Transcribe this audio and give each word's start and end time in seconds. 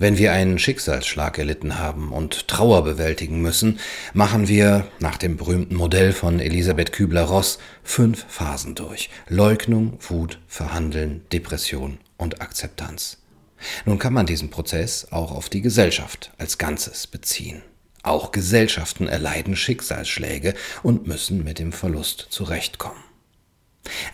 Wenn 0.00 0.16
wir 0.16 0.32
einen 0.32 0.60
Schicksalsschlag 0.60 1.38
erlitten 1.38 1.80
haben 1.80 2.12
und 2.12 2.46
Trauer 2.46 2.84
bewältigen 2.84 3.42
müssen, 3.42 3.80
machen 4.12 4.46
wir 4.46 4.86
nach 5.00 5.16
dem 5.16 5.36
berühmten 5.36 5.74
Modell 5.74 6.12
von 6.12 6.38
Elisabeth 6.38 6.92
Kübler-Ross 6.92 7.58
fünf 7.82 8.24
Phasen 8.28 8.76
durch. 8.76 9.10
Leugnung, 9.26 9.98
Wut, 10.08 10.38
Verhandeln, 10.46 11.26
Depression 11.32 11.98
und 12.16 12.40
Akzeptanz. 12.40 13.18
Nun 13.86 13.98
kann 13.98 14.12
man 14.12 14.26
diesen 14.26 14.50
Prozess 14.50 15.08
auch 15.10 15.32
auf 15.32 15.48
die 15.48 15.62
Gesellschaft 15.62 16.30
als 16.38 16.58
Ganzes 16.58 17.08
beziehen. 17.08 17.62
Auch 18.04 18.30
Gesellschaften 18.30 19.08
erleiden 19.08 19.56
Schicksalsschläge 19.56 20.54
und 20.84 21.08
müssen 21.08 21.42
mit 21.42 21.58
dem 21.58 21.72
Verlust 21.72 22.28
zurechtkommen. 22.30 23.02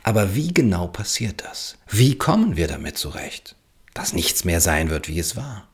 Aber 0.02 0.34
wie 0.34 0.54
genau 0.54 0.86
passiert 0.86 1.44
das? 1.44 1.76
Wie 1.90 2.16
kommen 2.16 2.56
wir 2.56 2.68
damit 2.68 2.96
zurecht? 2.96 3.54
Dass 3.92 4.14
nichts 4.14 4.46
mehr 4.46 4.62
sein 4.62 4.88
wird, 4.88 5.08
wie 5.08 5.18
es 5.18 5.36
war 5.36 5.68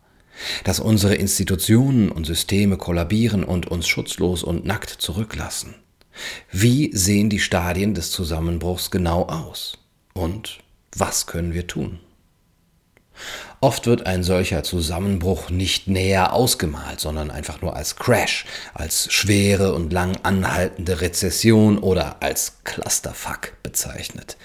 dass 0.64 0.80
unsere 0.80 1.14
Institutionen 1.14 2.10
und 2.10 2.26
Systeme 2.26 2.76
kollabieren 2.76 3.44
und 3.44 3.66
uns 3.66 3.88
schutzlos 3.88 4.42
und 4.42 4.64
nackt 4.64 4.90
zurücklassen. 4.90 5.74
Wie 6.50 6.90
sehen 6.94 7.30
die 7.30 7.40
Stadien 7.40 7.94
des 7.94 8.10
Zusammenbruchs 8.10 8.90
genau 8.90 9.26
aus? 9.26 9.78
Und 10.12 10.58
was 10.96 11.26
können 11.26 11.54
wir 11.54 11.66
tun? 11.66 12.00
Oft 13.60 13.86
wird 13.86 14.06
ein 14.06 14.22
solcher 14.22 14.62
Zusammenbruch 14.62 15.50
nicht 15.50 15.86
näher 15.86 16.32
ausgemalt, 16.32 17.00
sondern 17.00 17.30
einfach 17.30 17.60
nur 17.60 17.76
als 17.76 17.96
Crash, 17.96 18.46
als 18.72 19.12
schwere 19.12 19.74
und 19.74 19.92
lang 19.92 20.16
anhaltende 20.22 21.02
Rezession 21.02 21.78
oder 21.78 22.22
als 22.22 22.64
Clusterfuck 22.64 23.62
bezeichnet. 23.62 24.38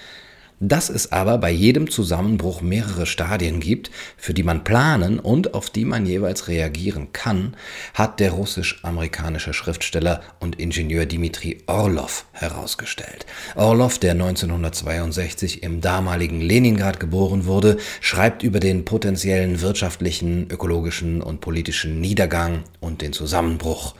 Dass 0.58 0.88
es 0.88 1.12
aber 1.12 1.36
bei 1.36 1.50
jedem 1.50 1.90
Zusammenbruch 1.90 2.62
mehrere 2.62 3.04
Stadien 3.04 3.60
gibt, 3.60 3.90
für 4.16 4.32
die 4.32 4.42
man 4.42 4.64
planen 4.64 5.18
und 5.18 5.52
auf 5.52 5.68
die 5.68 5.84
man 5.84 6.06
jeweils 6.06 6.48
reagieren 6.48 7.12
kann, 7.12 7.54
hat 7.92 8.20
der 8.20 8.30
russisch-amerikanische 8.30 9.52
Schriftsteller 9.52 10.22
und 10.40 10.58
Ingenieur 10.58 11.04
Dmitri 11.04 11.58
Orlov 11.66 12.24
herausgestellt. 12.32 13.26
Orlov, 13.54 13.98
der 13.98 14.12
1962 14.12 15.62
im 15.62 15.82
damaligen 15.82 16.40
Leningrad 16.40 17.00
geboren 17.00 17.44
wurde, 17.44 17.76
schreibt 18.00 18.42
über 18.42 18.58
den 18.58 18.86
potenziellen 18.86 19.60
wirtschaftlichen, 19.60 20.50
ökologischen 20.50 21.20
und 21.20 21.42
politischen 21.42 22.00
Niedergang 22.00 22.64
und 22.80 23.02
den 23.02 23.12
Zusammenbruch. 23.12 23.94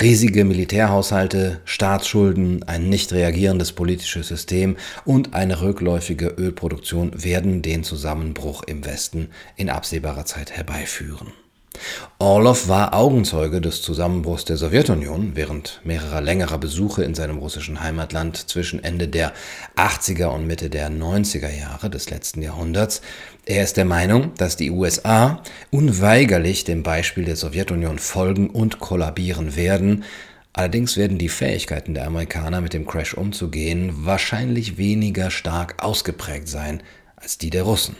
Riesige 0.00 0.44
Militärhaushalte, 0.44 1.60
Staatsschulden, 1.64 2.62
ein 2.62 2.88
nicht 2.88 3.12
reagierendes 3.12 3.72
politisches 3.72 4.28
System 4.28 4.76
und 5.04 5.34
eine 5.34 5.60
rückläufige 5.60 6.28
Ölproduktion 6.28 7.12
werden 7.22 7.60
den 7.60 7.84
Zusammenbruch 7.84 8.62
im 8.62 8.84
Westen 8.86 9.28
in 9.56 9.68
absehbarer 9.68 10.24
Zeit 10.24 10.52
herbeiführen. 10.52 11.32
Orlov 12.18 12.68
war 12.68 12.94
Augenzeuge 12.94 13.60
des 13.60 13.82
Zusammenbruchs 13.82 14.44
der 14.44 14.56
Sowjetunion 14.56 15.32
während 15.34 15.80
mehrerer 15.84 16.20
längerer 16.20 16.58
Besuche 16.58 17.02
in 17.02 17.14
seinem 17.14 17.38
russischen 17.38 17.80
Heimatland 17.80 18.48
zwischen 18.48 18.82
Ende 18.84 19.08
der 19.08 19.32
80er 19.76 20.26
und 20.26 20.46
Mitte 20.46 20.70
der 20.70 20.90
90er 20.90 21.50
Jahre 21.50 21.90
des 21.90 22.10
letzten 22.10 22.42
Jahrhunderts. 22.42 23.02
Er 23.44 23.64
ist 23.64 23.76
der 23.76 23.86
Meinung, 23.86 24.34
dass 24.36 24.56
die 24.56 24.70
USA 24.70 25.42
unweigerlich 25.70 26.64
dem 26.64 26.82
Beispiel 26.82 27.24
der 27.24 27.36
Sowjetunion 27.36 27.98
folgen 27.98 28.50
und 28.50 28.78
kollabieren 28.78 29.56
werden. 29.56 30.04
Allerdings 30.52 30.96
werden 30.96 31.18
die 31.18 31.30
Fähigkeiten 31.30 31.94
der 31.94 32.06
Amerikaner 32.06 32.60
mit 32.60 32.74
dem 32.74 32.86
Crash 32.86 33.14
umzugehen 33.14 34.06
wahrscheinlich 34.06 34.76
weniger 34.76 35.30
stark 35.30 35.82
ausgeprägt 35.82 36.48
sein 36.48 36.82
als 37.16 37.38
die 37.38 37.50
der 37.50 37.62
Russen. 37.62 37.96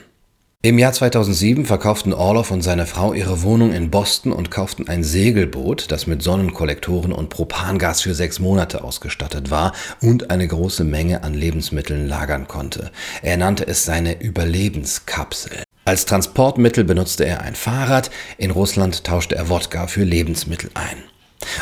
Im 0.65 0.79
Jahr 0.79 0.93
2007 0.93 1.65
verkauften 1.65 2.13
Orloff 2.13 2.49
und 2.49 2.61
seine 2.61 2.85
Frau 2.85 3.11
ihre 3.11 3.41
Wohnung 3.41 3.73
in 3.73 3.91
Boston 3.91 4.31
und 4.31 4.49
kauften 4.49 4.87
ein 4.87 5.03
Segelboot, 5.03 5.91
das 5.91 6.07
mit 6.07 6.23
Sonnenkollektoren 6.23 7.11
und 7.11 7.27
Propangas 7.27 7.99
für 7.99 8.13
sechs 8.13 8.39
Monate 8.39 8.81
ausgestattet 8.81 9.51
war 9.51 9.73
und 9.99 10.31
eine 10.31 10.47
große 10.47 10.85
Menge 10.85 11.21
an 11.25 11.33
Lebensmitteln 11.33 12.07
lagern 12.07 12.47
konnte. 12.47 12.91
Er 13.21 13.35
nannte 13.35 13.67
es 13.67 13.83
seine 13.83 14.21
Überlebenskapsel. 14.21 15.63
Als 15.83 16.05
Transportmittel 16.05 16.85
benutzte 16.85 17.25
er 17.25 17.41
ein 17.41 17.55
Fahrrad, 17.55 18.09
in 18.37 18.51
Russland 18.51 19.03
tauschte 19.03 19.35
er 19.35 19.49
Wodka 19.49 19.87
für 19.87 20.05
Lebensmittel 20.05 20.69
ein. 20.75 21.12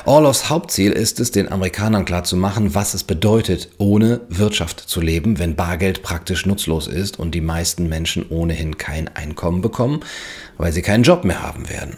Orlovs 0.06 0.50
Hauptziel 0.50 0.92
ist 0.92 1.20
es, 1.20 1.32
den 1.32 1.52
Amerikanern 1.52 2.06
klarzumachen, 2.06 2.76
was 2.76 2.94
es 2.94 3.04
bedeutet, 3.04 3.70
ohne 3.78 4.22
Wirtschaft 4.30 4.80
zu 4.80 5.02
leben, 5.02 5.40
wenn 5.40 5.56
Bargeld 5.56 6.04
praktisch 6.04 6.46
nutzlos 6.46 6.88
ist 6.88 7.20
und 7.20 7.36
die 7.36 7.42
meisten 7.42 7.88
Menschen 7.88 8.26
ohnehin 8.30 8.78
kein 8.78 9.08
Einkommen 9.10 9.62
bekommen, 9.62 10.02
weil 10.58 10.72
sie 10.72 10.82
keinen 10.82 11.04
Job 11.04 11.24
mehr 11.24 11.42
haben 11.42 11.70
werden. 11.70 11.96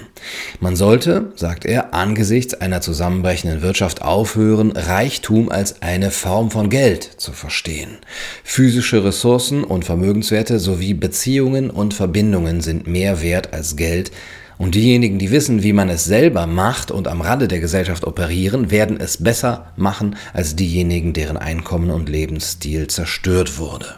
Man 0.59 0.75
sollte, 0.75 1.31
sagt 1.35 1.65
er, 1.65 1.93
angesichts 1.93 2.53
einer 2.53 2.81
zusammenbrechenden 2.81 3.61
Wirtschaft 3.61 4.01
aufhören, 4.01 4.71
Reichtum 4.71 5.49
als 5.49 5.81
eine 5.81 6.11
Form 6.11 6.51
von 6.51 6.69
Geld 6.69 7.03
zu 7.03 7.31
verstehen. 7.31 7.97
Physische 8.43 9.03
Ressourcen 9.03 9.63
und 9.63 9.85
Vermögenswerte 9.85 10.59
sowie 10.59 10.93
Beziehungen 10.93 11.69
und 11.69 11.93
Verbindungen 11.93 12.61
sind 12.61 12.87
mehr 12.87 13.21
wert 13.21 13.53
als 13.53 13.75
Geld, 13.75 14.11
und 14.57 14.75
diejenigen, 14.75 15.19
die 15.19 15.31
wissen, 15.31 15.63
wie 15.63 15.73
man 15.73 15.89
es 15.89 16.05
selber 16.05 16.47
macht 16.47 16.91
und 16.91 17.07
am 17.07 17.21
Rande 17.21 17.47
der 17.47 17.59
Gesellschaft 17.59 18.05
operieren, 18.05 18.71
werden 18.71 18.99
es 18.99 19.23
besser 19.23 19.73
machen 19.75 20.15
als 20.33 20.55
diejenigen, 20.55 21.13
deren 21.13 21.37
Einkommen 21.37 21.89
und 21.89 22.09
Lebensstil 22.09 22.87
zerstört 22.87 23.57
wurde. 23.57 23.95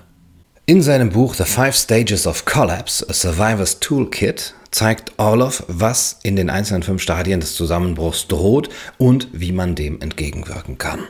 In 0.66 0.82
seinem 0.82 1.12
Buch 1.12 1.36
The 1.36 1.44
Five 1.44 1.76
Stages 1.76 2.26
of 2.26 2.46
Collapse, 2.46 3.06
A 3.08 3.14
Survivor's 3.14 3.80
Toolkit, 3.80 4.56
zeigt 4.72 5.14
Orloff, 5.18 5.64
was 5.68 6.20
in 6.24 6.36
den 6.36 6.50
einzelnen 6.50 6.84
fünf 6.84 7.02
Stadien 7.02 7.40
des 7.40 7.56
Zusammenbruchs 7.56 8.28
droht 8.28 8.70
und 8.98 9.28
wie 9.32 9.52
man 9.52 9.76
dem 9.76 10.02
entgegenwirken 10.02 10.78
kann. 10.78 11.02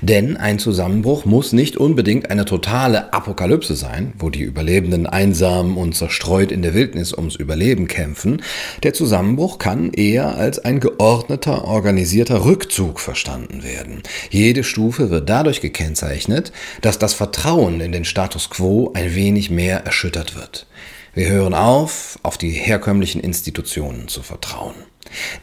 Denn 0.00 0.36
ein 0.36 0.58
Zusammenbruch 0.58 1.24
muss 1.24 1.52
nicht 1.52 1.76
unbedingt 1.76 2.30
eine 2.30 2.44
totale 2.44 3.12
Apokalypse 3.12 3.76
sein, 3.76 4.12
wo 4.18 4.30
die 4.30 4.42
Überlebenden 4.42 5.06
einsam 5.06 5.76
und 5.76 5.94
zerstreut 5.94 6.52
in 6.52 6.62
der 6.62 6.74
Wildnis 6.74 7.12
ums 7.12 7.36
Überleben 7.36 7.88
kämpfen. 7.88 8.42
Der 8.82 8.94
Zusammenbruch 8.94 9.58
kann 9.58 9.92
eher 9.92 10.36
als 10.36 10.58
ein 10.58 10.80
geordneter, 10.80 11.64
organisierter 11.64 12.44
Rückzug 12.44 13.00
verstanden 13.00 13.62
werden. 13.62 14.02
Jede 14.30 14.64
Stufe 14.64 15.10
wird 15.10 15.28
dadurch 15.28 15.60
gekennzeichnet, 15.60 16.52
dass 16.80 16.98
das 16.98 17.14
Vertrauen 17.14 17.80
in 17.80 17.92
den 17.92 18.04
Status 18.04 18.50
quo 18.50 18.92
ein 18.94 19.14
wenig 19.14 19.50
mehr 19.50 19.84
erschüttert 19.84 20.36
wird. 20.36 20.66
Wir 21.14 21.28
hören 21.28 21.54
auf, 21.54 22.18
auf 22.22 22.36
die 22.36 22.50
herkömmlichen 22.50 23.22
Institutionen 23.22 24.08
zu 24.08 24.22
vertrauen. 24.22 24.74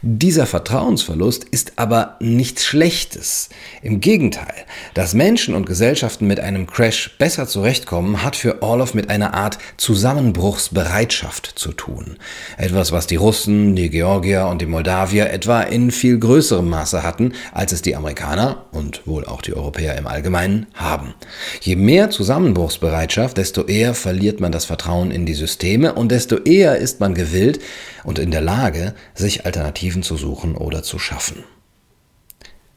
Dieser 0.02 0.46
Vertrauensverlust 0.46 1.46
ist 1.46 1.74
aber 1.78 2.18
nichts 2.20 2.66
Schlechtes. 2.66 3.50
Im 3.82 4.00
Gegenteil, 4.00 4.54
dass 4.94 5.14
Menschen 5.14 5.56
und 5.56 5.66
Gesellschaften 5.66 6.28
mit 6.28 6.40
einem 6.40 6.68
Crash 6.68 7.16
besser 7.18 7.48
zurechtkommen, 7.48 8.24
hat 8.24 8.36
für 8.36 8.62
Orlov 8.62 8.94
mit 8.94 9.10
einer 9.10 9.34
Art 9.34 9.58
Zusammenbruchsbereitschaft 9.78 11.54
zu 11.56 11.72
tun. 11.72 12.18
Etwas, 12.58 12.92
was 12.92 13.08
die 13.08 13.16
Russen, 13.16 13.76
die 13.76 13.90
Georgier 13.90 14.48
und 14.48 14.62
die 14.62 14.66
Moldawier 14.66 15.32
etwa 15.32 15.62
in 15.62 15.92
viel 15.92 16.20
größerem 16.20 16.68
Maße 16.68 17.04
hatten, 17.04 17.34
als 17.52 17.72
es 17.72 17.82
die 17.82 17.96
Amerikaner 17.96 18.66
und 18.72 19.06
wohl 19.08 19.26
auch 19.26 19.42
die 19.42 19.54
Europäer 19.54 19.98
im 19.98 20.08
Allgemeinen 20.08 20.68
haben. 20.74 21.14
Je 21.62 21.76
mehr 21.76 22.10
Zusammenbruchsbereitschaft, 22.10 23.38
desto 23.38 23.64
eher 23.66 23.94
verliert 23.94 24.40
man 24.40 24.52
das 24.52 24.66
Vertrauen 24.66 25.12
in 25.12 25.26
die 25.26 25.34
Systeme 25.34 25.94
und 25.94 26.12
desto 26.12 26.38
eher 26.38 26.78
ist 26.78 27.00
man 27.00 27.14
gewillt 27.14 27.60
und 28.04 28.20
in 28.20 28.32
der 28.32 28.42
Lage, 28.42 28.94
sich 29.14 29.46
als 29.46 29.53
Alternativen 29.54 30.02
zu 30.02 30.18
suchen 30.18 30.56
oder 30.56 30.82
zu 30.82 30.98
schaffen. 30.98 31.44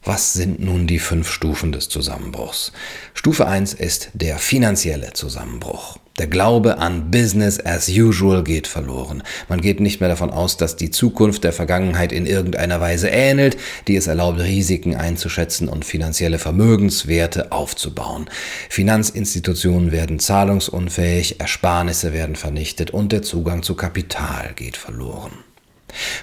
Was 0.04 0.34
sind 0.34 0.60
nun 0.60 0.86
die 0.86 0.98
fünf 0.98 1.30
Stufen 1.30 1.72
des 1.72 1.88
Zusammenbruchs? 1.88 2.70
Stufe 3.14 3.46
1 3.46 3.72
ist 3.72 4.10
der 4.12 4.36
finanzielle 4.38 5.14
Zusammenbruch. 5.14 5.96
Der 6.18 6.26
Glaube 6.26 6.78
an 6.78 7.10
Business 7.10 7.58
as 7.58 7.88
usual 7.88 8.44
geht 8.44 8.66
verloren. 8.66 9.22
Man 9.48 9.62
geht 9.62 9.80
nicht 9.80 10.00
mehr 10.00 10.10
davon 10.10 10.30
aus, 10.30 10.58
dass 10.58 10.76
die 10.76 10.90
Zukunft 10.90 11.44
der 11.44 11.52
Vergangenheit 11.52 12.12
in 12.12 12.26
irgendeiner 12.26 12.80
Weise 12.80 13.08
ähnelt, 13.08 13.56
die 13.88 13.96
es 13.96 14.06
erlaubt, 14.06 14.38
Risiken 14.40 14.94
einzuschätzen 14.94 15.68
und 15.68 15.84
finanzielle 15.84 16.38
Vermögenswerte 16.38 17.52
aufzubauen. 17.52 18.28
Finanzinstitutionen 18.68 19.92
werden 19.92 20.18
zahlungsunfähig, 20.18 21.40
Ersparnisse 21.40 22.12
werden 22.12 22.36
vernichtet 22.36 22.90
und 22.90 23.12
der 23.12 23.22
Zugang 23.22 23.62
zu 23.62 23.74
Kapital 23.74 24.52
geht 24.54 24.76
verloren. 24.76 25.45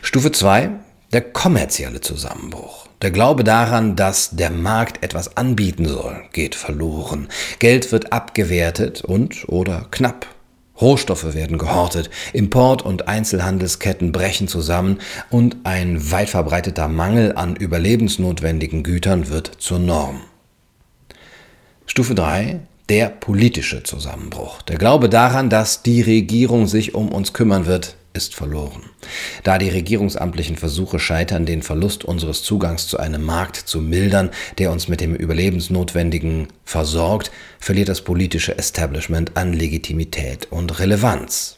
Stufe 0.01 0.31
2, 0.31 0.69
der 1.11 1.21
kommerzielle 1.21 2.01
Zusammenbruch. 2.01 2.87
Der 3.01 3.11
Glaube 3.11 3.43
daran, 3.43 3.95
dass 3.95 4.31
der 4.31 4.49
Markt 4.49 5.03
etwas 5.03 5.37
anbieten 5.37 5.87
soll, 5.87 6.23
geht 6.31 6.55
verloren. 6.55 7.27
Geld 7.59 7.91
wird 7.91 8.13
abgewertet 8.13 9.03
und 9.03 9.47
oder 9.49 9.87
knapp. 9.91 10.27
Rohstoffe 10.81 11.33
werden 11.33 11.57
gehortet, 11.57 12.09
Import- 12.33 12.81
und 12.81 13.07
Einzelhandelsketten 13.07 14.11
brechen 14.11 14.47
zusammen 14.47 14.99
und 15.29 15.57
ein 15.65 16.11
weit 16.11 16.29
verbreiteter 16.29 16.87
Mangel 16.87 17.33
an 17.35 17.55
überlebensnotwendigen 17.55 18.83
Gütern 18.83 19.29
wird 19.29 19.51
zur 19.59 19.79
Norm. 19.79 20.21
Stufe 21.85 22.15
3 22.15 22.61
der 22.89 23.07
politische 23.09 23.83
Zusammenbruch. 23.83 24.61
Der 24.63 24.77
Glaube 24.77 25.09
daran, 25.09 25.49
dass 25.49 25.83
die 25.83 26.01
Regierung 26.01 26.67
sich 26.67 26.95
um 26.95 27.09
uns 27.09 27.33
kümmern 27.33 27.65
wird, 27.65 27.95
ist 28.13 28.35
verloren. 28.35 28.83
Da 29.43 29.57
die 29.57 29.69
regierungsamtlichen 29.69 30.55
Versuche 30.55 30.99
scheitern, 30.99 31.45
den 31.45 31.63
Verlust 31.63 32.05
unseres 32.05 32.43
Zugangs 32.43 32.87
zu 32.87 32.97
einem 32.97 33.23
Markt 33.23 33.55
zu 33.55 33.81
mildern, 33.81 34.29
der 34.57 34.71
uns 34.71 34.87
mit 34.87 35.01
dem 35.01 35.15
Überlebensnotwendigen 35.15 36.47
versorgt, 36.63 37.31
verliert 37.59 37.89
das 37.89 38.01
politische 38.01 38.57
Establishment 38.57 39.35
an 39.35 39.53
Legitimität 39.53 40.47
und 40.51 40.79
Relevanz. 40.79 41.57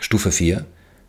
Stufe 0.00 0.32
4 0.32 0.66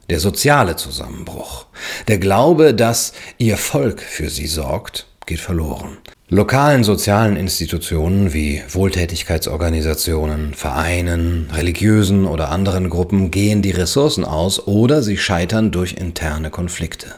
der 0.10 0.20
soziale 0.20 0.76
Zusammenbruch. 0.76 1.66
Der 2.08 2.18
Glaube, 2.18 2.74
dass 2.74 3.14
ihr 3.38 3.58
Volk 3.58 4.02
für 4.02 4.30
sie 4.30 4.48
sorgt, 4.48 5.08
geht 5.26 5.40
verloren. 5.40 5.98
Lokalen 6.30 6.84
sozialen 6.84 7.38
Institutionen 7.38 8.34
wie 8.34 8.62
Wohltätigkeitsorganisationen, 8.68 10.54
Vereinen, 10.54 11.50
religiösen 11.54 12.26
oder 12.26 12.50
anderen 12.50 12.90
Gruppen 12.90 13.32
gehen 13.32 13.62
die 13.62 13.72
Ressourcen 13.72 14.26
aus 14.26 14.68
oder 14.68 15.02
sie 15.02 15.16
scheitern 15.16 15.72
durch 15.72 15.94
interne 15.94 16.50
Konflikte. 16.50 17.16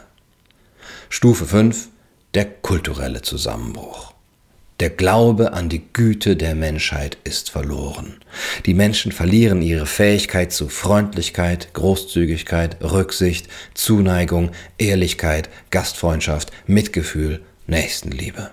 Stufe 1.08 1.44
5. 1.44 1.88
Der 2.34 2.44
kulturelle 2.44 3.20
Zusammenbruch. 3.20 4.14
Der 4.78 4.90
Glaube 4.90 5.54
an 5.54 5.68
die 5.68 5.82
Güte 5.92 6.36
der 6.36 6.54
Menschheit 6.54 7.18
ist 7.24 7.50
verloren. 7.50 8.14
Die 8.64 8.74
Menschen 8.74 9.10
verlieren 9.10 9.60
ihre 9.60 9.86
Fähigkeit 9.86 10.52
zu 10.52 10.68
Freundlichkeit, 10.68 11.74
Großzügigkeit, 11.74 12.76
Rücksicht, 12.80 13.48
Zuneigung, 13.74 14.52
Ehrlichkeit, 14.78 15.48
Gastfreundschaft, 15.72 16.52
Mitgefühl, 16.68 17.40
Nächstenliebe. 17.66 18.52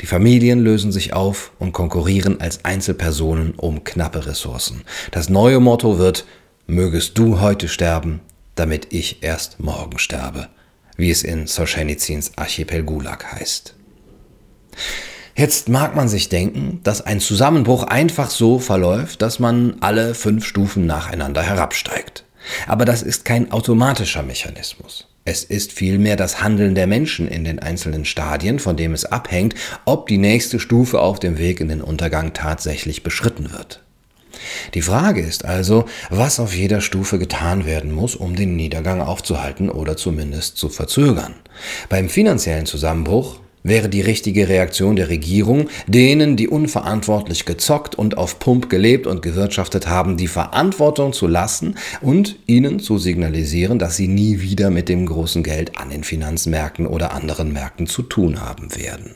Die 0.00 0.06
Familien 0.06 0.60
lösen 0.60 0.92
sich 0.92 1.12
auf 1.12 1.52
und 1.58 1.72
konkurrieren 1.72 2.40
als 2.40 2.64
Einzelpersonen 2.64 3.54
um 3.54 3.84
knappe 3.84 4.26
Ressourcen. 4.26 4.82
Das 5.10 5.28
neue 5.28 5.60
Motto 5.60 5.98
wird 5.98 6.24
Mögest 6.66 7.18
du 7.18 7.40
heute 7.40 7.68
sterben, 7.68 8.20
damit 8.54 8.92
ich 8.94 9.22
erst 9.22 9.58
morgen 9.58 9.98
sterbe, 9.98 10.48
wie 10.96 11.10
es 11.10 11.22
in 11.22 11.46
Solzhenitsyns 11.46 12.32
Archipel 12.36 12.84
Gulag 12.84 13.32
heißt. 13.32 13.74
Jetzt 15.34 15.68
mag 15.68 15.96
man 15.96 16.08
sich 16.08 16.28
denken, 16.28 16.80
dass 16.82 17.00
ein 17.00 17.20
Zusammenbruch 17.20 17.84
einfach 17.84 18.30
so 18.30 18.58
verläuft, 18.58 19.22
dass 19.22 19.38
man 19.38 19.76
alle 19.80 20.14
fünf 20.14 20.46
Stufen 20.46 20.86
nacheinander 20.86 21.42
herabsteigt. 21.42 22.24
Aber 22.66 22.84
das 22.84 23.02
ist 23.02 23.24
kein 23.24 23.50
automatischer 23.50 24.22
Mechanismus. 24.22 25.08
Es 25.24 25.44
ist 25.44 25.72
vielmehr 25.72 26.16
das 26.16 26.42
Handeln 26.42 26.74
der 26.74 26.88
Menschen 26.88 27.28
in 27.28 27.44
den 27.44 27.60
einzelnen 27.60 28.04
Stadien, 28.04 28.58
von 28.58 28.76
dem 28.76 28.92
es 28.92 29.04
abhängt, 29.04 29.54
ob 29.84 30.08
die 30.08 30.18
nächste 30.18 30.58
Stufe 30.58 31.00
auf 31.00 31.20
dem 31.20 31.38
Weg 31.38 31.60
in 31.60 31.68
den 31.68 31.80
Untergang 31.80 32.32
tatsächlich 32.32 33.04
beschritten 33.04 33.52
wird. 33.52 33.82
Die 34.74 34.82
Frage 34.82 35.20
ist 35.20 35.44
also, 35.44 35.84
was 36.10 36.40
auf 36.40 36.56
jeder 36.56 36.80
Stufe 36.80 37.20
getan 37.20 37.66
werden 37.66 37.92
muss, 37.92 38.16
um 38.16 38.34
den 38.34 38.56
Niedergang 38.56 39.00
aufzuhalten 39.00 39.70
oder 39.70 39.96
zumindest 39.96 40.56
zu 40.56 40.68
verzögern. 40.68 41.34
Beim 41.88 42.08
finanziellen 42.08 42.66
Zusammenbruch 42.66 43.38
wäre 43.62 43.88
die 43.88 44.00
richtige 44.00 44.48
Reaktion 44.48 44.96
der 44.96 45.08
Regierung, 45.08 45.68
denen, 45.86 46.36
die 46.36 46.48
unverantwortlich 46.48 47.44
gezockt 47.44 47.94
und 47.94 48.16
auf 48.16 48.38
Pump 48.38 48.68
gelebt 48.70 49.06
und 49.06 49.22
gewirtschaftet 49.22 49.88
haben, 49.88 50.16
die 50.16 50.28
Verantwortung 50.28 51.12
zu 51.12 51.26
lassen 51.26 51.76
und 52.00 52.38
ihnen 52.46 52.80
zu 52.80 52.98
signalisieren, 52.98 53.78
dass 53.78 53.96
sie 53.96 54.08
nie 54.08 54.40
wieder 54.40 54.70
mit 54.70 54.88
dem 54.88 55.06
großen 55.06 55.42
Geld 55.42 55.78
an 55.78 55.90
den 55.90 56.04
Finanzmärkten 56.04 56.86
oder 56.86 57.12
anderen 57.12 57.52
Märkten 57.52 57.86
zu 57.86 58.02
tun 58.02 58.40
haben 58.40 58.74
werden. 58.76 59.14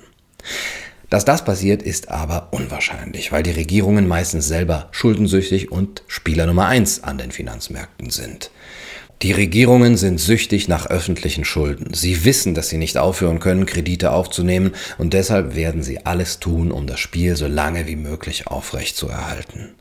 Dass 1.11 1.25
das 1.25 1.45
passiert, 1.45 1.83
ist 1.83 2.11
aber 2.11 2.49
unwahrscheinlich, 2.51 3.31
weil 3.31 3.45
die 3.45 3.53
Regierungen 3.53 4.09
meistens 4.09 4.49
selber 4.49 4.89
schuldensüchtig 4.91 5.71
und 5.71 6.03
Spieler 6.09 6.47
Nummer 6.47 6.67
eins 6.67 7.05
an 7.05 7.17
den 7.17 7.31
Finanzmärkten 7.31 8.11
sind. 8.11 8.51
Die 9.23 9.33
Regierungen 9.33 9.97
sind 9.97 10.19
süchtig 10.19 10.69
nach 10.69 10.87
öffentlichen 10.87 11.45
Schulden. 11.45 11.95
Sie 11.95 12.25
wissen, 12.25 12.55
dass 12.55 12.69
sie 12.69 12.77
nicht 12.77 12.99
aufhören 12.99 13.39
können, 13.39 13.65
Kredite 13.65 14.13
aufzunehmen, 14.13 14.75
und 14.99 15.15
deshalb 15.15 15.57
werden 15.57 15.83
sie 15.83 16.05
alles 16.05 16.39
tun, 16.39 16.71
um 16.71 16.87
das 16.87 17.01
Spiel 17.01 17.35
so 17.35 17.47
lange 17.47 17.87
wie 17.87 17.97
möglich 17.97 18.47
aufrechtzuerhalten. 18.47 19.75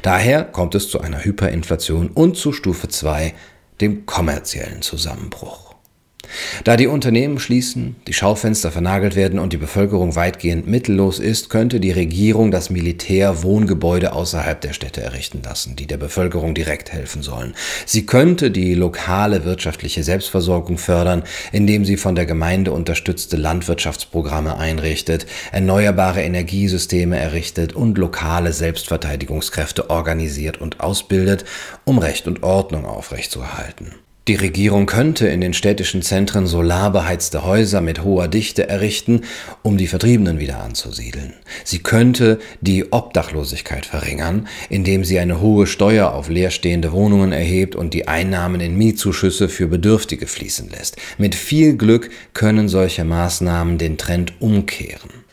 Daher 0.00 0.44
kommt 0.44 0.74
es 0.74 0.88
zu 0.88 1.00
einer 1.00 1.22
Hyperinflation 1.22 2.08
und 2.08 2.38
zu 2.38 2.52
Stufe 2.52 2.88
2, 2.88 3.34
dem 3.82 4.06
kommerziellen 4.06 4.80
Zusammenbruch. 4.80 5.67
Da 6.64 6.76
die 6.76 6.86
Unternehmen 6.86 7.38
schließen, 7.38 7.96
die 8.06 8.12
Schaufenster 8.12 8.70
vernagelt 8.70 9.16
werden 9.16 9.38
und 9.38 9.52
die 9.52 9.58
Bevölkerung 9.58 10.16
weitgehend 10.16 10.66
mittellos 10.66 11.18
ist, 11.18 11.48
könnte 11.48 11.80
die 11.80 11.92
Regierung 11.92 12.50
das 12.50 12.70
Militär 12.70 13.42
Wohngebäude 13.42 14.12
außerhalb 14.12 14.60
der 14.60 14.72
Städte 14.72 15.00
errichten 15.00 15.42
lassen, 15.44 15.76
die 15.76 15.86
der 15.86 15.96
Bevölkerung 15.96 16.54
direkt 16.54 16.92
helfen 16.92 17.22
sollen. 17.22 17.54
Sie 17.86 18.06
könnte 18.06 18.50
die 18.50 18.74
lokale 18.74 19.44
wirtschaftliche 19.44 20.02
Selbstversorgung 20.02 20.78
fördern, 20.78 21.22
indem 21.52 21.84
sie 21.84 21.96
von 21.96 22.14
der 22.14 22.26
Gemeinde 22.26 22.72
unterstützte 22.72 23.36
Landwirtschaftsprogramme 23.36 24.58
einrichtet, 24.58 25.26
erneuerbare 25.52 26.22
Energiesysteme 26.22 27.18
errichtet 27.18 27.72
und 27.72 27.96
lokale 27.96 28.52
Selbstverteidigungskräfte 28.52 29.90
organisiert 29.90 30.60
und 30.60 30.80
ausbildet, 30.80 31.44
um 31.84 31.98
Recht 31.98 32.26
und 32.26 32.42
Ordnung 32.42 32.84
aufrechtzuerhalten. 32.84 33.94
Die 34.28 34.34
Regierung 34.34 34.84
könnte 34.84 35.26
in 35.26 35.40
den 35.40 35.54
städtischen 35.54 36.02
Zentren 36.02 36.46
solarbeheizte 36.46 37.46
Häuser 37.46 37.80
mit 37.80 38.04
hoher 38.04 38.28
Dichte 38.28 38.68
errichten, 38.68 39.22
um 39.62 39.78
die 39.78 39.86
Vertriebenen 39.86 40.38
wieder 40.38 40.60
anzusiedeln. 40.60 41.32
Sie 41.64 41.78
könnte 41.78 42.38
die 42.60 42.92
Obdachlosigkeit 42.92 43.86
verringern, 43.86 44.46
indem 44.68 45.02
sie 45.02 45.18
eine 45.18 45.40
hohe 45.40 45.66
Steuer 45.66 46.12
auf 46.12 46.28
leerstehende 46.28 46.92
Wohnungen 46.92 47.32
erhebt 47.32 47.74
und 47.74 47.94
die 47.94 48.06
Einnahmen 48.06 48.60
in 48.60 48.76
Mietzuschüsse 48.76 49.48
für 49.48 49.66
Bedürftige 49.66 50.26
fließen 50.26 50.68
lässt. 50.68 50.96
Mit 51.16 51.34
viel 51.34 51.78
Glück 51.78 52.10
können 52.34 52.68
solche 52.68 53.04
Maßnahmen 53.04 53.78
den 53.78 53.96
Trend 53.96 54.34
umkehren. 54.40 55.27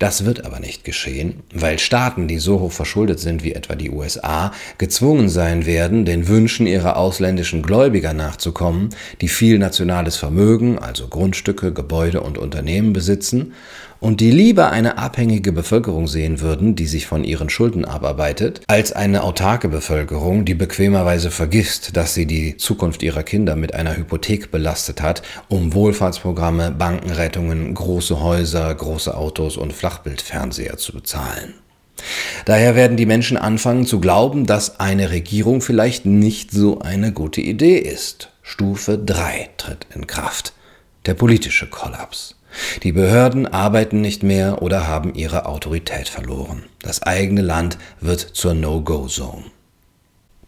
Das 0.00 0.24
wird 0.24 0.46
aber 0.46 0.60
nicht 0.60 0.84
geschehen, 0.84 1.42
weil 1.52 1.78
Staaten, 1.78 2.26
die 2.26 2.38
so 2.38 2.58
hoch 2.60 2.72
verschuldet 2.72 3.20
sind 3.20 3.44
wie 3.44 3.52
etwa 3.52 3.74
die 3.74 3.90
USA, 3.90 4.50
gezwungen 4.78 5.28
sein 5.28 5.66
werden, 5.66 6.06
den 6.06 6.26
Wünschen 6.26 6.66
ihrer 6.66 6.96
ausländischen 6.96 7.62
Gläubiger 7.62 8.14
nachzukommen, 8.14 8.88
die 9.20 9.28
viel 9.28 9.58
nationales 9.58 10.16
Vermögen, 10.16 10.78
also 10.78 11.06
Grundstücke, 11.06 11.74
Gebäude 11.74 12.22
und 12.22 12.38
Unternehmen 12.38 12.94
besitzen 12.94 13.52
und 14.00 14.20
die 14.20 14.30
lieber 14.30 14.70
eine 14.70 14.98
abhängige 14.98 15.52
Bevölkerung 15.52 16.08
sehen 16.08 16.40
würden, 16.40 16.74
die 16.74 16.86
sich 16.86 17.06
von 17.06 17.22
ihren 17.22 17.50
Schulden 17.50 17.84
abarbeitet, 17.84 18.62
als 18.66 18.92
eine 18.92 19.22
autarke 19.22 19.68
Bevölkerung, 19.68 20.44
die 20.44 20.54
bequemerweise 20.54 21.30
vergisst, 21.30 21.96
dass 21.96 22.14
sie 22.14 22.26
die 22.26 22.56
Zukunft 22.56 23.02
ihrer 23.02 23.22
Kinder 23.22 23.56
mit 23.56 23.74
einer 23.74 23.96
Hypothek 23.96 24.50
belastet 24.50 25.02
hat, 25.02 25.22
um 25.48 25.74
Wohlfahrtsprogramme, 25.74 26.72
Bankenrettungen, 26.72 27.74
große 27.74 28.20
Häuser, 28.20 28.74
große 28.74 29.16
Autos 29.16 29.56
und 29.56 29.72
Flachbildfernseher 29.72 30.78
zu 30.78 30.92
bezahlen. 30.92 31.54
Daher 32.46 32.74
werden 32.74 32.96
die 32.96 33.06
Menschen 33.06 33.36
anfangen 33.36 33.84
zu 33.84 34.00
glauben, 34.00 34.46
dass 34.46 34.80
eine 34.80 35.10
Regierung 35.10 35.60
vielleicht 35.60 36.06
nicht 36.06 36.50
so 36.50 36.80
eine 36.80 37.12
gute 37.12 37.42
Idee 37.42 37.76
ist. 37.76 38.30
Stufe 38.42 38.98
3 38.98 39.50
tritt 39.58 39.86
in 39.94 40.06
Kraft. 40.06 40.54
Der 41.06 41.14
politische 41.14 41.68
Kollaps. 41.68 42.39
Die 42.82 42.92
Behörden 42.92 43.46
arbeiten 43.46 44.00
nicht 44.00 44.22
mehr 44.22 44.62
oder 44.62 44.86
haben 44.86 45.14
ihre 45.14 45.46
Autorität 45.46 46.08
verloren. 46.08 46.64
Das 46.82 47.02
eigene 47.02 47.42
Land 47.42 47.78
wird 48.00 48.20
zur 48.20 48.54
No-Go-Zone. 48.54 49.44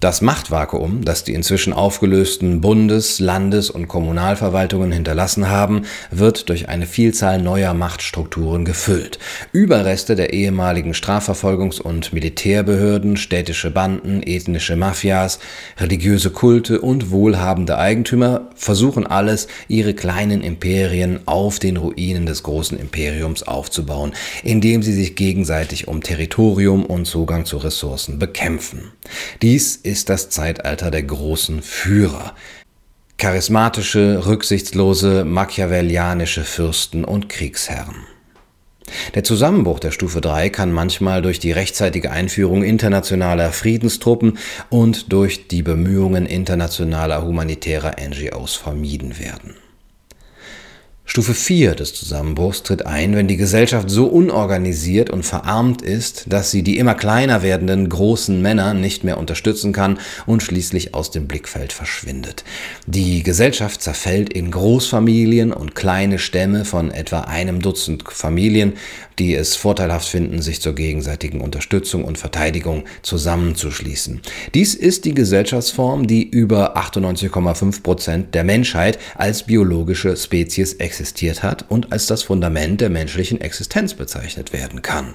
Das 0.03 0.21
Machtvakuum, 0.21 1.05
das 1.05 1.23
die 1.23 1.33
inzwischen 1.33 1.73
aufgelösten 1.73 2.61
Bundes-, 2.61 3.21
Landes- 3.21 3.71
und 3.71 3.87
Kommunalverwaltungen 3.87 4.91
hinterlassen 4.91 5.49
haben, 5.49 5.83
wird 6.11 6.49
durch 6.49 6.69
eine 6.69 6.87
Vielzahl 6.87 7.41
neuer 7.41 7.73
Machtstrukturen 7.73 8.65
gefüllt. 8.65 9.21
Überreste 9.53 10.17
der 10.17 10.33
ehemaligen 10.33 10.91
Strafverfolgungs- 10.91 11.81
und 11.81 12.13
Militärbehörden, 12.13 13.17
städtische 13.17 13.71
Banden, 13.71 14.25
ethnische 14.25 14.75
Mafias, 14.75 15.39
religiöse 15.79 16.31
Kulte 16.31 16.81
und 16.81 17.13
wohlhabende 17.13 17.79
Eigentümer 17.79 18.49
versuchen 18.57 19.07
alles, 19.07 19.47
ihre 19.69 19.95
kleinen 19.95 20.43
Imperien 20.43 21.21
auf 21.27 21.61
den 21.61 21.77
Ruinen 21.77 22.27
des 22.27 22.43
großen 22.43 22.77
Imperiums 22.77 23.45
aufzubauen, 23.45 24.15
indem 24.43 24.83
sie 24.83 24.95
sich 24.95 25.15
gegenseitig 25.15 25.87
um 25.87 26.03
Territorium 26.03 26.85
und 26.85 27.05
Zugang 27.05 27.45
zu 27.45 27.59
Ressourcen 27.59 28.19
bekämpfen. 28.19 28.91
Dies 29.43 29.77
das 30.05 30.31
Zeitalter 30.31 30.91
der 30.91 31.03
großen 31.03 31.63
Führer. 31.63 32.35
Charismatische, 33.19 34.27
rücksichtslose, 34.27 35.25
machiavellianische 35.25 36.45
Fürsten 36.45 37.05
und 37.05 37.29
Kriegsherren. 37.29 37.95
Der 39.15 39.25
Zusammenbruch 39.25 39.79
der 39.79 39.91
Stufe 39.91 40.21
3 40.21 40.51
kann 40.51 40.73
manchmal 40.73 41.23
durch 41.23 41.39
die 41.39 41.53
rechtzeitige 41.53 42.11
Einführung 42.11 42.63
internationaler 42.63 43.53
Friedenstruppen 43.53 44.39
und 44.71 45.13
durch 45.13 45.49
die 45.49 45.63
Bemühungen 45.63 46.27
internationaler 46.27 47.25
humanitärer 47.25 47.97
NGOs 48.01 48.57
vermieden 48.57 49.19
werden. 49.19 49.55
Stufe 51.05 51.35
4 51.35 51.75
des 51.75 51.95
Zusammenbruchs 51.95 52.63
tritt 52.63 52.87
ein, 52.87 53.17
wenn 53.17 53.27
die 53.27 53.37
Gesellschaft 53.37 53.91
so 53.91 54.07
unorganisiert 54.07 55.11
und 55.11 55.25
verarmt 55.25 55.83
ist, 55.83 56.25
dass 56.29 56.53
sie 56.53 56.63
die 56.63 56.79
immer 56.79 56.95
kleiner 56.95 57.43
werdenden 57.43 57.89
großen 57.89 58.41
Männer 58.41 58.73
nicht 58.73 59.03
mehr 59.03 59.19
unterstützen 59.19 59.73
kann 59.73 59.99
und 60.27 60.43
schließlich 60.43 60.95
aus 60.95 61.11
dem 61.11 61.27
Blickfeld 61.27 61.73
verschwindet. 61.73 62.45
Die 62.87 63.25
Gesellschaft 63.25 63.83
zerfällt 63.83 64.33
in 64.33 64.53
Großfamilien 64.53 65.53
und 65.53 65.75
kleine 65.75 66.19
Stämme 66.19 66.65
von 66.65 66.91
etwa 66.93 67.23
einem 67.23 67.61
Dutzend 67.61 68.05
Familien, 68.09 68.75
die 69.19 69.35
es 69.35 69.57
vorteilhaft 69.57 70.09
finden, 70.09 70.41
sich 70.41 70.63
zur 70.63 70.75
gegenseitigen 70.75 71.43
Unterstützung 71.43 72.05
und 72.05 72.17
Verteidigung 72.17 72.85
zusammenzuschließen. 73.03 74.23
Dies 74.55 74.75
ist 74.75 75.05
die 75.05 75.15
Gesellschaftsform, 75.15 76.07
die 76.07 76.23
über 76.23 76.79
98,5 76.79 77.83
Prozent 77.83 78.35
der 78.35 78.45
Menschheit 78.45 78.99
als 79.17 79.43
biologische 79.43 80.17
Spezies 80.17 80.75
existiert 80.75 80.92
existiert 80.93 81.43
hat 81.43 81.65
und 81.71 81.91
als 81.91 82.07
das 82.07 82.23
Fundament 82.23 82.83
der 82.83 82.91
menschlichen 82.91 83.41
Existenz 83.41 83.95
bezeichnet 83.95 84.53
werden 84.53 84.83
kann. 84.83 85.15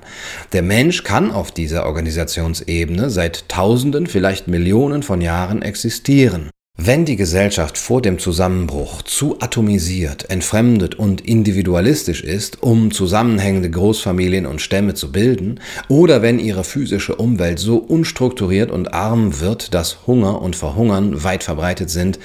Der 0.51 0.63
Mensch 0.63 1.03
kann 1.03 1.29
auf 1.29 1.51
dieser 1.51 1.86
Organisationsebene 1.86 3.12
seit 3.12 3.48
Tausenden, 3.48 4.07
vielleicht 4.07 4.48
Millionen 4.48 5.03
von 5.03 5.22
Jahren 5.22 5.62
existieren. 5.62 6.50
Wenn 6.79 7.05
die 7.05 7.15
Gesellschaft 7.15 7.77
vor 7.77 8.01
dem 8.01 8.17
Zusammenbruch 8.17 9.03
zu 9.03 9.39
atomisiert, 9.39 10.29
entfremdet 10.31 10.96
und 10.96 11.22
individualistisch 11.22 12.24
ist, 12.24 12.63
um 12.63 12.89
zusammenhängende 12.91 13.69
Großfamilien 13.69 14.48
und 14.48 14.62
Stämme 14.62 14.96
zu 14.96 15.12
bilden, 15.12 15.60
oder 15.89 16.24
wenn 16.24 16.39
ihre 16.39 16.63
physische 16.63 17.15
Umwelt 17.15 17.60
so 17.60 17.77
unstrukturiert 17.77 18.72
und 18.72 18.93
arm 18.96 19.39
wird, 19.39 19.75
dass 19.75 20.07
Hunger 20.07 20.41
und 20.41 20.55
Verhungern 20.55 21.24
weit 21.24 21.43
verbreitet 21.43 21.91
sind, 21.91 22.19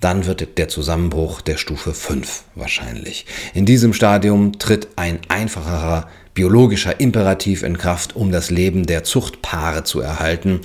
dann 0.00 0.26
wird 0.26 0.58
der 0.58 0.68
Zusammenbruch 0.68 1.40
der 1.40 1.56
Stufe 1.56 1.94
5 1.94 2.44
wahrscheinlich. 2.54 3.26
In 3.54 3.66
diesem 3.66 3.92
Stadium 3.92 4.58
tritt 4.58 4.88
ein 4.96 5.20
einfacherer 5.28 6.08
biologischer 6.34 7.00
Imperativ 7.00 7.62
in 7.62 7.78
Kraft, 7.78 8.16
um 8.16 8.32
das 8.32 8.50
Leben 8.50 8.86
der 8.86 9.04
Zuchtpaare 9.04 9.84
zu 9.84 10.00
erhalten. 10.00 10.60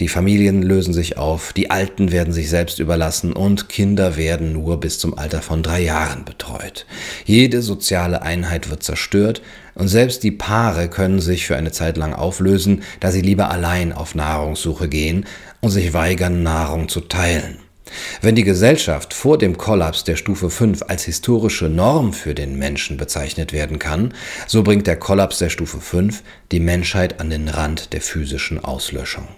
Die 0.00 0.08
Familien 0.08 0.62
lösen 0.62 0.94
sich 0.94 1.18
auf, 1.18 1.52
die 1.52 1.70
Alten 1.70 2.10
werden 2.10 2.32
sich 2.32 2.48
selbst 2.48 2.78
überlassen 2.78 3.34
und 3.34 3.68
Kinder 3.68 4.16
werden 4.16 4.54
nur 4.54 4.80
bis 4.80 4.98
zum 4.98 5.18
Alter 5.18 5.42
von 5.42 5.62
drei 5.62 5.82
Jahren 5.82 6.24
betreut. 6.24 6.86
Jede 7.26 7.60
soziale 7.60 8.22
Einheit 8.22 8.70
wird 8.70 8.82
zerstört 8.82 9.42
und 9.74 9.88
selbst 9.88 10.22
die 10.22 10.30
Paare 10.30 10.88
können 10.88 11.20
sich 11.20 11.46
für 11.46 11.56
eine 11.56 11.70
Zeit 11.70 11.98
lang 11.98 12.14
auflösen, 12.14 12.82
da 13.00 13.10
sie 13.10 13.20
lieber 13.20 13.50
allein 13.50 13.92
auf 13.92 14.14
Nahrungssuche 14.14 14.88
gehen 14.88 15.26
und 15.60 15.70
sich 15.70 15.92
weigern, 15.92 16.42
Nahrung 16.42 16.88
zu 16.88 17.02
teilen. 17.02 17.58
Wenn 18.20 18.34
die 18.34 18.44
Gesellschaft 18.44 19.14
vor 19.14 19.38
dem 19.38 19.56
Kollaps 19.56 20.04
der 20.04 20.16
Stufe 20.16 20.50
5 20.50 20.82
als 20.88 21.04
historische 21.04 21.68
Norm 21.68 22.12
für 22.12 22.34
den 22.34 22.58
Menschen 22.58 22.96
bezeichnet 22.96 23.52
werden 23.52 23.78
kann, 23.78 24.14
so 24.46 24.62
bringt 24.62 24.86
der 24.86 24.96
Kollaps 24.96 25.38
der 25.38 25.50
Stufe 25.50 25.80
5 25.80 26.22
die 26.52 26.60
Menschheit 26.60 27.20
an 27.20 27.30
den 27.30 27.48
Rand 27.48 27.92
der 27.92 28.00
physischen 28.00 28.62
Auslöschung. 28.62 29.28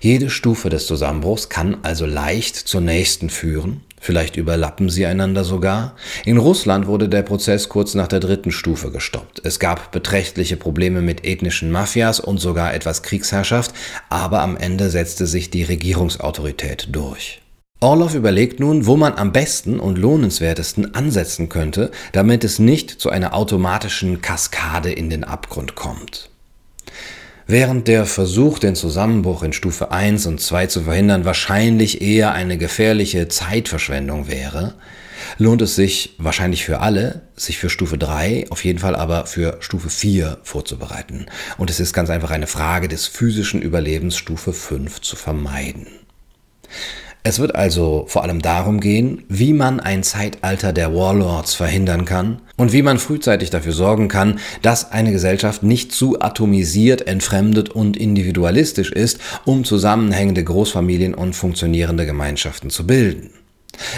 Jede 0.00 0.30
Stufe 0.30 0.70
des 0.70 0.86
Zusammenbruchs 0.86 1.48
kann 1.48 1.78
also 1.82 2.06
leicht 2.06 2.56
zur 2.56 2.80
nächsten 2.80 3.30
führen, 3.30 3.82
vielleicht 4.00 4.36
überlappen 4.36 4.88
sie 4.88 5.06
einander 5.06 5.44
sogar. 5.44 5.94
In 6.24 6.38
Russland 6.38 6.88
wurde 6.88 7.08
der 7.08 7.22
Prozess 7.22 7.68
kurz 7.68 7.94
nach 7.94 8.08
der 8.08 8.18
dritten 8.18 8.50
Stufe 8.50 8.90
gestoppt. 8.90 9.42
Es 9.44 9.60
gab 9.60 9.92
beträchtliche 9.92 10.56
Probleme 10.56 11.02
mit 11.02 11.24
ethnischen 11.24 11.70
Mafias 11.70 12.18
und 12.18 12.38
sogar 12.38 12.74
etwas 12.74 13.02
Kriegsherrschaft, 13.02 13.72
aber 14.08 14.40
am 14.40 14.56
Ende 14.56 14.90
setzte 14.90 15.26
sich 15.26 15.50
die 15.50 15.62
Regierungsautorität 15.62 16.88
durch. 16.90 17.40
Orlov 17.82 18.14
überlegt 18.14 18.60
nun, 18.60 18.84
wo 18.84 18.96
man 18.96 19.14
am 19.14 19.32
besten 19.32 19.80
und 19.80 19.96
lohnenswertesten 19.96 20.94
ansetzen 20.94 21.48
könnte, 21.48 21.90
damit 22.12 22.44
es 22.44 22.58
nicht 22.58 22.90
zu 22.90 23.08
einer 23.08 23.34
automatischen 23.34 24.20
Kaskade 24.20 24.92
in 24.92 25.08
den 25.08 25.24
Abgrund 25.24 25.76
kommt. 25.76 26.30
Während 27.50 27.88
der 27.88 28.06
Versuch, 28.06 28.60
den 28.60 28.76
Zusammenbruch 28.76 29.42
in 29.42 29.52
Stufe 29.52 29.90
1 29.90 30.26
und 30.26 30.40
2 30.40 30.68
zu 30.68 30.82
verhindern, 30.82 31.24
wahrscheinlich 31.24 32.00
eher 32.00 32.30
eine 32.30 32.58
gefährliche 32.58 33.26
Zeitverschwendung 33.26 34.28
wäre, 34.28 34.74
lohnt 35.36 35.60
es 35.60 35.74
sich 35.74 36.14
wahrscheinlich 36.18 36.64
für 36.64 36.78
alle, 36.78 37.22
sich 37.34 37.58
für 37.58 37.68
Stufe 37.68 37.98
3, 37.98 38.46
auf 38.50 38.64
jeden 38.64 38.78
Fall 38.78 38.94
aber 38.94 39.26
für 39.26 39.56
Stufe 39.58 39.90
4 39.90 40.38
vorzubereiten. 40.44 41.26
Und 41.58 41.70
es 41.70 41.80
ist 41.80 41.92
ganz 41.92 42.08
einfach 42.08 42.30
eine 42.30 42.46
Frage 42.46 42.86
des 42.86 43.08
physischen 43.08 43.60
Überlebens, 43.60 44.16
Stufe 44.16 44.52
5 44.52 45.00
zu 45.00 45.16
vermeiden. 45.16 45.88
Es 47.24 47.40
wird 47.40 47.56
also 47.56 48.04
vor 48.06 48.22
allem 48.22 48.42
darum 48.42 48.78
gehen, 48.78 49.24
wie 49.28 49.54
man 49.54 49.80
ein 49.80 50.04
Zeitalter 50.04 50.72
der 50.72 50.94
Warlords 50.94 51.54
verhindern 51.54 52.04
kann 52.04 52.42
und 52.60 52.74
wie 52.74 52.82
man 52.82 52.98
frühzeitig 52.98 53.48
dafür 53.48 53.72
sorgen 53.72 54.08
kann, 54.08 54.38
dass 54.60 54.92
eine 54.92 55.12
Gesellschaft 55.12 55.62
nicht 55.62 55.92
zu 55.92 56.20
atomisiert, 56.20 57.06
entfremdet 57.06 57.70
und 57.70 57.96
individualistisch 57.96 58.92
ist, 58.92 59.18
um 59.46 59.64
zusammenhängende 59.64 60.44
Großfamilien 60.44 61.14
und 61.14 61.32
funktionierende 61.32 62.04
Gemeinschaften 62.04 62.68
zu 62.68 62.86
bilden. 62.86 63.30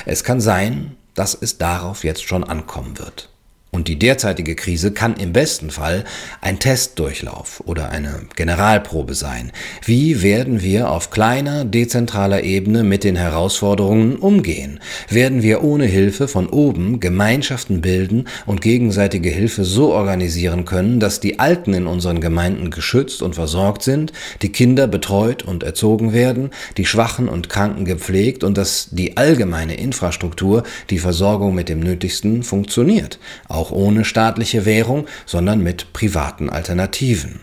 Es 0.07 0.23
kann 0.23 0.41
sein, 0.41 0.95
dass 1.15 1.37
es 1.39 1.59
darauf 1.59 2.05
jetzt 2.05 2.23
schon 2.23 2.45
ankommen 2.45 3.01
wird. 3.01 3.32
Und 3.75 3.89
die 3.89 3.99
derzeitige 3.99 4.55
Krise 4.55 4.93
kann 4.93 5.17
im 5.17 5.33
besten 5.33 5.71
Fall 5.71 6.05
ein 6.43 6.59
Testdurchlauf 6.59 7.63
oder 7.65 7.89
eine 7.89 8.21
Generalprobe 8.37 9.15
sein. 9.15 9.51
Wie 9.83 10.21
werden 10.21 10.61
wir 10.61 10.91
auf 10.91 11.09
kleiner, 11.09 11.65
dezentraler 11.65 12.45
Ebene 12.45 12.83
mit 12.83 13.03
den 13.03 13.17
Herausforderungen 13.17 14.17
umgehen? 14.17 14.79
Werden 15.09 15.43
wir 15.43 15.65
ohne 15.65 15.87
Hilfe 15.87 16.29
von 16.29 16.51
oben 16.51 17.01
Gemeinschaften 17.01 17.81
bilden 17.81 18.29
und 18.45 18.61
gegenseitige 18.61 19.31
Hilfe 19.31 19.65
so 19.65 19.95
organisieren 19.95 20.67
können, 20.67 21.01
dass 21.01 21.21
die 21.21 21.39
Alten 21.39 21.73
in 21.73 21.87
unseren 21.87 22.21
Gemeinden 22.21 22.71
geschützt 22.71 23.23
und 23.23 23.37
versorgt 23.37 23.85
sind, 23.85 24.13
die 24.43 24.53
Kinder 24.53 24.87
betreut 24.87 25.45
und 25.45 25.63
erzogen 25.63 26.13
werden, 26.13 26.51
die 26.77 26.85
Schwachen 26.85 27.27
und 27.27 27.49
Kranken 27.49 27.87
gepflegt 27.87 28.45
und 28.45 28.59
dass 28.59 28.89
die 28.91 29.17
allgemeine 29.17 29.77
Infrastruktur, 29.77 30.63
die 30.91 30.99
Versorgung 30.99 31.55
mit 31.55 31.71
dem 31.71 31.81
Nötigsten 31.81 32.43
funktioniert? 32.43 33.19
Auch 33.63 33.71
ohne 33.71 34.05
staatliche 34.05 34.65
Währung, 34.65 35.07
sondern 35.25 35.63
mit 35.63 35.93
privaten 35.93 36.51
Alternativen. 36.51 37.41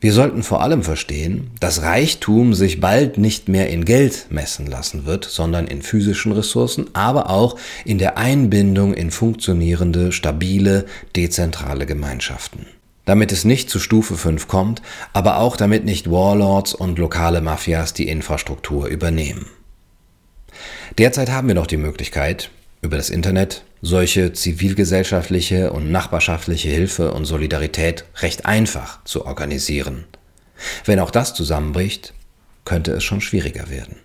Wir 0.00 0.12
sollten 0.12 0.42
vor 0.42 0.62
allem 0.62 0.82
verstehen, 0.82 1.50
dass 1.60 1.82
Reichtum 1.82 2.54
sich 2.54 2.80
bald 2.80 3.18
nicht 3.18 3.48
mehr 3.48 3.68
in 3.68 3.84
Geld 3.84 4.26
messen 4.30 4.66
lassen 4.66 5.04
wird, 5.04 5.24
sondern 5.26 5.66
in 5.66 5.82
physischen 5.82 6.32
Ressourcen, 6.32 6.86
aber 6.94 7.30
auch 7.30 7.56
in 7.84 7.98
der 7.98 8.16
Einbindung 8.16 8.94
in 8.94 9.10
funktionierende, 9.10 10.10
stabile, 10.10 10.86
dezentrale 11.14 11.86
Gemeinschaften. 11.86 12.66
Damit 13.04 13.30
es 13.30 13.44
nicht 13.44 13.70
zu 13.70 13.78
Stufe 13.78 14.16
5 14.16 14.48
kommt, 14.48 14.82
aber 15.12 15.36
auch 15.38 15.56
damit 15.56 15.84
nicht 15.84 16.10
Warlords 16.10 16.74
und 16.74 16.98
lokale 16.98 17.40
Mafias 17.40 17.92
die 17.92 18.08
Infrastruktur 18.08 18.86
übernehmen. 18.86 19.46
Derzeit 20.98 21.30
haben 21.30 21.46
wir 21.48 21.54
noch 21.54 21.66
die 21.66 21.76
Möglichkeit, 21.76 22.50
über 22.82 22.96
das 22.96 23.10
Internet 23.10 23.64
solche 23.82 24.32
zivilgesellschaftliche 24.32 25.72
und 25.72 25.90
nachbarschaftliche 25.90 26.68
Hilfe 26.68 27.12
und 27.12 27.24
Solidarität 27.24 28.04
recht 28.20 28.46
einfach 28.46 29.02
zu 29.04 29.26
organisieren. 29.26 30.04
Wenn 30.84 31.00
auch 31.00 31.10
das 31.10 31.34
zusammenbricht, 31.34 32.12
könnte 32.64 32.92
es 32.92 33.04
schon 33.04 33.20
schwieriger 33.20 33.70
werden. 33.70 33.96